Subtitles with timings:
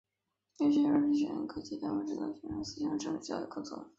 [0.57, 3.87] 由学校至学院各级党委安排指导学生思想政治教育工作。